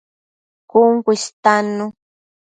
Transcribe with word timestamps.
Cun 0.69 0.91
cu 1.03 1.09
istannu 1.17 1.85